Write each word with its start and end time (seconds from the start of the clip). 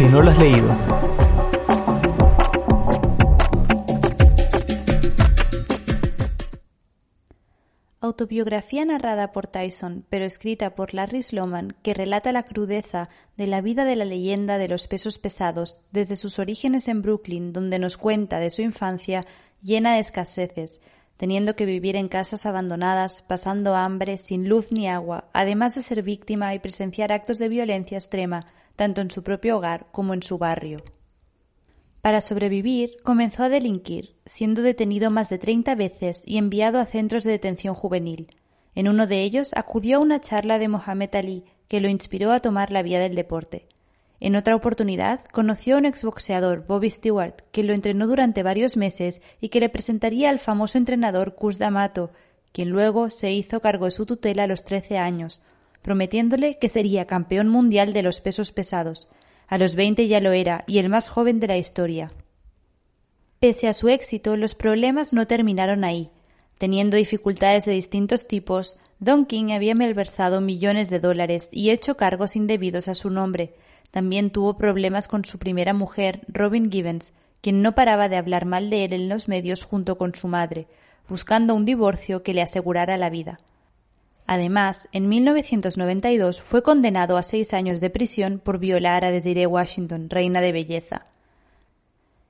Si 0.00 0.06
no 0.06 0.22
lo 0.22 0.30
has 0.30 0.38
leído. 0.38 0.66
Autobiografía 8.00 8.86
narrada 8.86 9.32
por 9.32 9.46
Tyson, 9.46 10.06
pero 10.08 10.24
escrita 10.24 10.74
por 10.74 10.94
Larry 10.94 11.22
Sloman, 11.22 11.76
que 11.82 11.92
relata 11.92 12.32
la 12.32 12.44
crudeza 12.44 13.10
de 13.36 13.46
la 13.46 13.60
vida 13.60 13.84
de 13.84 13.94
la 13.94 14.06
leyenda 14.06 14.56
de 14.56 14.68
los 14.68 14.86
pesos 14.86 15.18
pesados, 15.18 15.78
desde 15.92 16.16
sus 16.16 16.38
orígenes 16.38 16.88
en 16.88 17.02
Brooklyn, 17.02 17.52
donde 17.52 17.78
nos 17.78 17.98
cuenta 17.98 18.38
de 18.38 18.50
su 18.50 18.62
infancia 18.62 19.26
llena 19.60 19.96
de 19.96 20.00
escaseces, 20.00 20.80
teniendo 21.18 21.56
que 21.56 21.66
vivir 21.66 21.96
en 21.96 22.08
casas 22.08 22.46
abandonadas, 22.46 23.20
pasando 23.20 23.76
hambre, 23.76 24.16
sin 24.16 24.48
luz 24.48 24.72
ni 24.72 24.88
agua, 24.88 25.28
además 25.34 25.74
de 25.74 25.82
ser 25.82 26.02
víctima 26.02 26.54
y 26.54 26.58
presenciar 26.58 27.12
actos 27.12 27.36
de 27.36 27.50
violencia 27.50 27.98
extrema, 27.98 28.46
tanto 28.80 29.02
en 29.02 29.10
su 29.10 29.22
propio 29.22 29.58
hogar 29.58 29.88
como 29.92 30.14
en 30.14 30.22
su 30.22 30.38
barrio. 30.38 30.82
Para 32.00 32.22
sobrevivir, 32.22 32.96
comenzó 33.02 33.42
a 33.42 33.50
delinquir, 33.50 34.16
siendo 34.24 34.62
detenido 34.62 35.10
más 35.10 35.28
de 35.28 35.36
treinta 35.36 35.74
veces 35.74 36.22
y 36.24 36.38
enviado 36.38 36.78
a 36.80 36.86
centros 36.86 37.24
de 37.24 37.32
detención 37.32 37.74
juvenil. 37.74 38.34
En 38.74 38.88
uno 38.88 39.06
de 39.06 39.20
ellos 39.20 39.50
acudió 39.54 39.98
a 39.98 40.00
una 40.00 40.22
charla 40.22 40.58
de 40.58 40.68
Mohamed 40.68 41.14
Ali, 41.14 41.44
que 41.68 41.80
lo 41.80 41.90
inspiró 41.90 42.32
a 42.32 42.40
tomar 42.40 42.72
la 42.72 42.80
vía 42.82 42.98
del 42.98 43.14
deporte. 43.14 43.66
En 44.18 44.34
otra 44.34 44.56
oportunidad, 44.56 45.26
conoció 45.26 45.74
a 45.74 45.78
un 45.78 45.84
exboxeador, 45.84 46.64
Bobby 46.66 46.88
Stewart, 46.88 47.34
que 47.52 47.62
lo 47.62 47.74
entrenó 47.74 48.06
durante 48.06 48.42
varios 48.42 48.78
meses 48.78 49.20
y 49.42 49.50
que 49.50 49.60
le 49.60 49.68
presentaría 49.68 50.30
al 50.30 50.38
famoso 50.38 50.78
entrenador 50.78 51.34
Cus 51.34 51.58
D'Amato, 51.58 52.12
quien 52.50 52.70
luego 52.70 53.10
se 53.10 53.30
hizo 53.30 53.60
cargo 53.60 53.84
de 53.84 53.90
su 53.90 54.06
tutela 54.06 54.44
a 54.44 54.46
los 54.46 54.64
trece 54.64 54.96
años, 54.96 55.42
prometiéndole 55.82 56.58
que 56.58 56.68
sería 56.68 57.06
campeón 57.06 57.48
mundial 57.48 57.92
de 57.92 58.02
los 58.02 58.20
pesos 58.20 58.52
pesados. 58.52 59.08
A 59.48 59.58
los 59.58 59.74
veinte 59.74 60.08
ya 60.08 60.20
lo 60.20 60.32
era, 60.32 60.64
y 60.66 60.78
el 60.78 60.88
más 60.88 61.08
joven 61.08 61.40
de 61.40 61.48
la 61.48 61.56
historia. 61.56 62.12
Pese 63.40 63.68
a 63.68 63.72
su 63.72 63.88
éxito, 63.88 64.36
los 64.36 64.54
problemas 64.54 65.12
no 65.12 65.26
terminaron 65.26 65.84
ahí. 65.84 66.10
Teniendo 66.58 66.96
dificultades 66.96 67.64
de 67.64 67.72
distintos 67.72 68.28
tipos, 68.28 68.76
Don 68.98 69.24
King 69.24 69.52
había 69.52 69.74
malversado 69.74 70.42
millones 70.42 70.90
de 70.90 71.00
dólares 71.00 71.48
y 71.50 71.70
hecho 71.70 71.96
cargos 71.96 72.36
indebidos 72.36 72.86
a 72.86 72.94
su 72.94 73.08
nombre, 73.08 73.54
también 73.90 74.30
tuvo 74.30 74.56
problemas 74.56 75.08
con 75.08 75.24
su 75.24 75.38
primera 75.38 75.72
mujer, 75.72 76.20
Robin 76.28 76.70
Gibbons, 76.70 77.12
quien 77.40 77.62
no 77.62 77.74
paraba 77.74 78.08
de 78.08 78.16
hablar 78.16 78.44
mal 78.44 78.70
de 78.70 78.84
él 78.84 78.92
en 78.92 79.08
los 79.08 79.26
medios 79.26 79.64
junto 79.64 79.98
con 79.98 80.14
su 80.14 80.28
madre, 80.28 80.66
buscando 81.08 81.54
un 81.54 81.64
divorcio 81.64 82.22
que 82.22 82.34
le 82.34 82.42
asegurara 82.42 82.96
la 82.98 83.10
vida. 83.10 83.40
Además, 84.32 84.88
en 84.92 85.08
1992 85.08 86.40
fue 86.40 86.62
condenado 86.62 87.16
a 87.16 87.24
seis 87.24 87.52
años 87.52 87.80
de 87.80 87.90
prisión 87.90 88.38
por 88.38 88.60
violar 88.60 89.04
a 89.04 89.10
Desiree 89.10 89.48
Washington, 89.48 90.08
reina 90.08 90.40
de 90.40 90.52
belleza. 90.52 91.06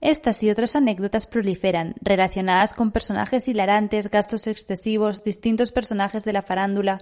Estas 0.00 0.42
y 0.42 0.50
otras 0.50 0.74
anécdotas 0.74 1.28
proliferan, 1.28 1.94
relacionadas 2.00 2.74
con 2.74 2.90
personajes 2.90 3.46
hilarantes, 3.46 4.10
gastos 4.10 4.48
excesivos, 4.48 5.22
distintos 5.22 5.70
personajes 5.70 6.24
de 6.24 6.32
la 6.32 6.42
farándula, 6.42 6.98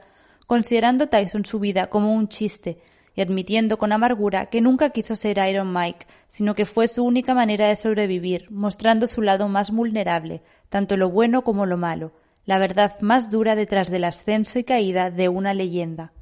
considerando 0.46 1.06
Tyson 1.06 1.46
su 1.46 1.58
vida 1.58 1.86
como 1.86 2.12
un 2.12 2.28
chiste, 2.28 2.76
y 3.14 3.22
admitiendo 3.22 3.78
con 3.78 3.92
amargura 3.92 4.50
que 4.50 4.60
nunca 4.60 4.90
quiso 4.90 5.16
ser 5.16 5.38
Iron 5.38 5.72
Mike, 5.72 6.06
sino 6.28 6.54
que 6.54 6.66
fue 6.66 6.86
su 6.86 7.02
única 7.02 7.32
manera 7.32 7.66
de 7.68 7.76
sobrevivir, 7.76 8.50
mostrando 8.50 9.06
su 9.06 9.22
lado 9.22 9.48
más 9.48 9.70
vulnerable, 9.70 10.42
tanto 10.68 10.98
lo 10.98 11.08
bueno 11.08 11.44
como 11.44 11.64
lo 11.64 11.78
malo, 11.78 12.12
la 12.44 12.58
verdad 12.58 13.00
más 13.00 13.30
dura 13.30 13.54
detrás 13.54 13.90
del 13.90 14.04
ascenso 14.04 14.58
y 14.58 14.64
caída 14.64 15.10
de 15.10 15.28
una 15.28 15.54
leyenda. 15.54 16.12